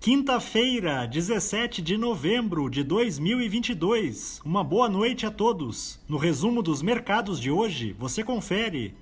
[0.00, 4.40] Quinta-feira, 17 de novembro de 2022.
[4.44, 5.98] Uma boa noite a todos.
[6.08, 8.94] No resumo dos mercados de hoje, você confere.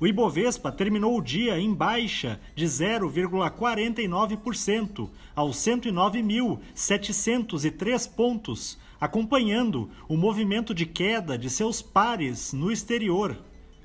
[0.00, 10.74] O Ibovespa terminou o dia em baixa de 0,49% aos 109.703 pontos, acompanhando o movimento
[10.74, 13.38] de queda de seus pares no exterior.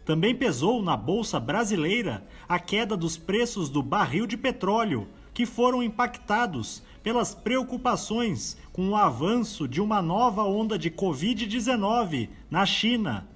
[0.03, 5.83] Também pesou na bolsa brasileira a queda dos preços do barril de petróleo que foram
[5.83, 13.27] impactados pelas preocupações com o avanço de uma nova onda de Covid-19 na China.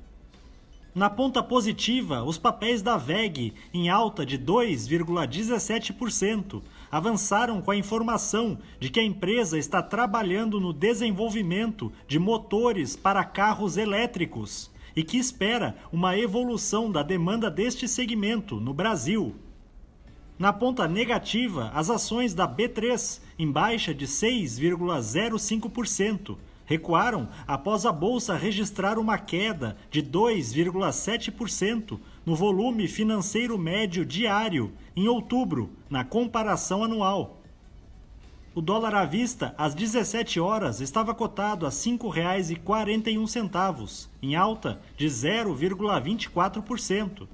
[0.95, 8.58] Na ponta positiva, os papéis da VEG, em alta de 2,17%, avançaram com a informação
[8.80, 15.17] de que a empresa está trabalhando no desenvolvimento de motores para carros elétricos e que
[15.17, 19.36] espera uma evolução da demanda deste segmento no Brasil.
[20.38, 28.36] Na ponta negativa, as ações da B3, em baixa de 6,05%, recuaram após a bolsa
[28.36, 37.41] registrar uma queda de 2,7% no volume financeiro médio diário em outubro, na comparação anual.
[38.53, 45.08] O dólar à vista, às 17 horas, estava cotado a R$ 5,41, em alta de
[45.08, 47.25] 0,24%.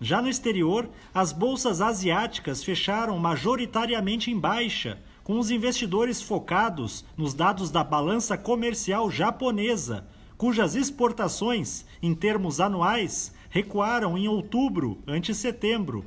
[0.00, 7.34] Já no exterior, as bolsas asiáticas fecharam majoritariamente em baixa, com os investidores focados nos
[7.34, 16.04] dados da balança comercial japonesa, cujas exportações, em termos anuais, recuaram em outubro ante setembro.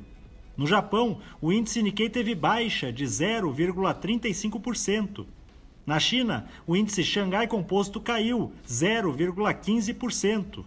[0.56, 5.26] No Japão, o índice Nikkei teve baixa de 0,35%.
[5.84, 10.64] Na China, o índice Xangai Composto caiu 0,15%.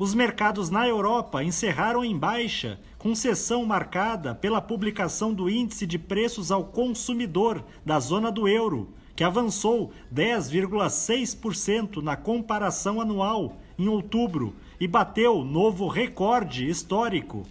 [0.00, 5.98] Os mercados na Europa encerraram em baixa, com sessão marcada pela publicação do Índice de
[5.98, 14.56] Preços ao Consumidor da zona do euro, que avançou 10,6% na comparação anual em outubro
[14.80, 17.42] e bateu novo recorde histórico.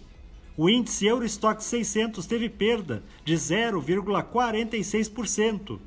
[0.56, 5.78] O índice Eurostock 600 teve perda de 0,46%.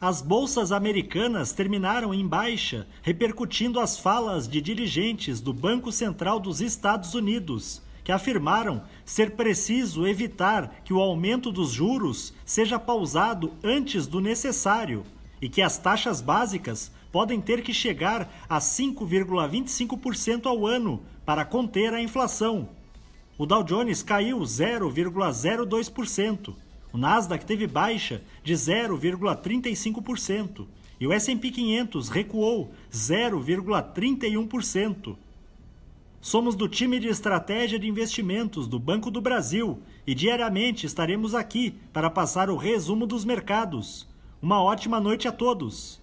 [0.00, 6.62] As bolsas americanas terminaram em baixa, repercutindo as falas de dirigentes do Banco Central dos
[6.62, 14.06] Estados Unidos, que afirmaram ser preciso evitar que o aumento dos juros seja pausado antes
[14.06, 15.04] do necessário
[15.38, 21.92] e que as taxas básicas podem ter que chegar a 5,25% ao ano para conter
[21.92, 22.70] a inflação.
[23.36, 26.54] O Dow Jones caiu 0,02%.
[26.92, 30.66] O Nasdaq teve baixa de 0,35%
[30.98, 35.16] e o S&P 500 recuou 0,31%.
[36.20, 41.74] Somos do time de estratégia de investimentos do Banco do Brasil e diariamente estaremos aqui
[41.92, 44.06] para passar o resumo dos mercados.
[44.42, 45.98] Uma ótima noite a todos.